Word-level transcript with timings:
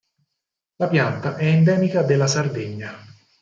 La 0.77 0.87
pianta 0.87 1.35
è 1.35 1.45
endemica 1.45 2.01
della 2.01 2.25
Sardegna. 2.25 2.91